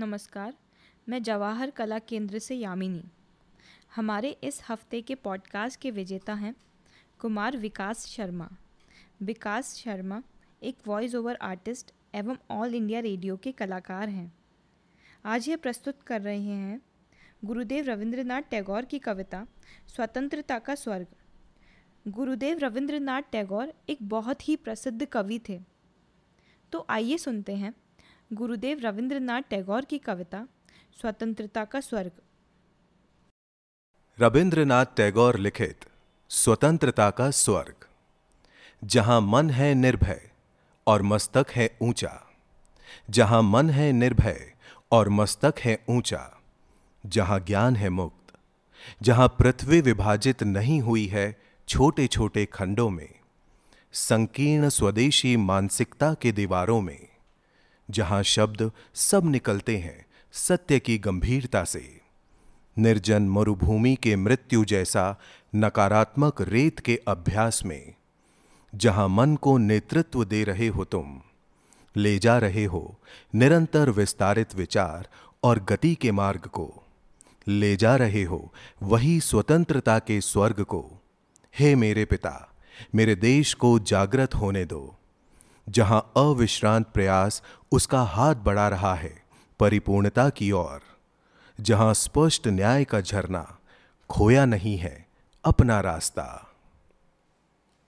नमस्कार, 0.00 0.54
मैं 1.08 1.22
जवाहर 1.22 1.70
कला 1.70 1.98
केंद्र 1.98 2.38
से 2.38 2.54
यामिनी। 2.54 3.02
हमारे 3.94 4.30
इस 4.44 4.60
हफ़्ते 4.68 5.00
के 5.02 5.14
पॉडकास्ट 5.14 5.80
के 5.80 5.90
विजेता 5.90 6.34
हैं 6.34 6.54
कुमार 7.18 7.56
विकास 7.56 8.06
शर्मा। 8.06 8.48
विकास 9.22 9.74
शर्मा 9.74 10.22
एक 10.62 10.76
वॉइस 10.86 11.14
ओवर 11.14 11.36
आर्टिस्ट 11.36 11.92
एवं 12.14 12.36
ऑल 12.50 12.74
इंडिया 12.74 13.00
रेडियो 13.00 13.36
के 13.36 13.52
कलाकार 13.52 14.08
हैं। 14.08 14.32
आज 15.24 15.48
यह 15.48 15.56
प्रस्तुत 15.56 16.02
कर 16.02 16.20
रहे 16.20 16.40
हैं 16.40 16.80
गुरुदेव 17.44 17.84
रविंद्रनाथ 17.84 18.42
टैगोर 18.42 18.84
की 18.84 18.98
कविता, 18.98 19.46
स्वतंत्रता 19.86 20.58
का 20.58 20.74
स्वर्ग। 20.74 21.06
गुरुदेव 22.08 22.58
रविंद्रनाथ 22.58 23.22
टैगोर 23.32 23.72
एक 23.88 23.98
बहुत 24.02 24.48
ही 24.48 24.56
प्रसिद्ध 24.56 25.04
कवि 25.04 25.40
थे। 25.48 25.60
तो 26.72 26.86
आइए 26.90 27.18
सुनते 27.18 27.56
हैं 27.56 27.74
गुरुदेव 28.32 28.80
रविंद्रनाथ 28.80 29.42
टैगोर 29.42 29.84
की 29.84 29.98
कविता, 29.98 30.46
स्वतंत्रता 31.00 31.64
का 31.64 31.80
स्वर्ग। 31.80 32.10
रविंद्रनाथ 34.20 34.86
टैगोर 34.96 35.38
लिखित, 35.38 35.80
स्वतंत्रता 36.28 37.10
का 37.10 37.30
स्वर्ग। 37.30 37.74
जहाँ 38.84 39.20
मन 39.20 39.50
है 39.50 39.74
निर्भय 39.74 40.30
और 40.86 41.02
मस्तक 41.02 41.46
है 41.50 41.76
ऊँचा। 41.82 42.26
जहाँ 43.10 43.42
मन 43.42 43.70
है 43.70 43.92
निर्भय 43.92 44.54
और 44.92 45.08
मस्तक 45.08 45.54
है 45.58 45.84
ऊँचा। 45.90 46.40
जहाँ 47.06 47.40
ज्ञान 47.40 47.76
है 47.76 47.88
मुक्त। 47.88 48.38
जहाँ 49.02 49.28
पृथ्वी 49.28 49.80
विभाजित 49.80 50.42
नहीं 50.42 50.80
हुई 50.80 51.06
है 51.06 51.40
छोटे 51.68 52.06
छोटे 52.06 52.46
खंडों 52.46 52.90
में। 52.90 53.14
संकीर्ण 53.92 54.68
स्वदेशी 54.68 55.36
मानसिकता 55.36 56.14
के 56.14 56.32
दीवारों 56.32 56.80
में। 56.80 57.09
जहाँ 57.90 58.22
शब्द 58.22 58.70
सब 58.94 59.24
निकलते 59.24 59.76
हैं, 59.78 60.06
सत्य 60.32 60.78
की 60.78 60.98
गंभीरता 60.98 61.64
से। 61.64 62.00
निर्जन 62.78 63.22
मरुभूमि 63.22 63.94
के 63.94 64.16
मृत्यु 64.16 64.64
जैसा 64.64 65.16
नकारात्मक 65.54 66.40
रेत 66.42 66.80
के 66.80 67.00
अभ्यास 67.08 67.64
में, 67.64 67.94
जहाँ 68.74 69.08
मन 69.08 69.36
को 69.36 69.58
नेतृत्व 69.58 70.24
दे 70.24 70.44
रहे 70.44 70.68
हो 70.68 70.84
तुम, 70.84 71.20
ले 71.96 72.18
जा 72.18 72.38
रहे 72.38 72.64
हो 72.64 72.98
निरंतर 73.34 73.90
विस्तारित 73.90 74.54
विचार 74.54 75.08
और 75.42 75.58
गति 75.58 75.94
के 75.94 76.12
मार्ग 76.12 76.40
को, 76.40 76.82
ले 77.48 77.76
जा 77.76 77.96
रहे 77.96 78.22
हो 78.22 78.52
वही 78.82 79.20
स्वतंत्रता 79.20 79.98
के 79.98 80.20
स्वर्ग 80.20 80.62
को। 80.62 81.00
हे 81.58 81.74
मेरे 81.74 82.04
पिता, 82.04 82.48
मेरे 82.94 83.14
देश 83.14 83.54
को 83.54 83.78
जागृत 83.78 84.34
होने 84.34 84.64
दो। 84.64 84.99
जहाँ 85.70 86.12
अविश्रांत 86.16 86.86
प्रयास 86.86 87.42
उसका 87.72 88.02
हाथ 88.02 88.34
बढ़ा 88.34 88.68
रहा 88.68 88.94
है, 88.94 89.22
परिपूर्णता 89.60 90.28
की 90.28 90.52
ओर। 90.52 90.80
जहाँ 91.60 91.94
स्पष्ट 91.94 92.48
न्याय 92.48 92.84
का 92.84 93.00
झरना 93.00 93.58
खोया 94.10 94.44
नहीं 94.44 94.78
है, 94.78 95.06
अपना 95.44 95.80
रास्ता। 95.80 96.49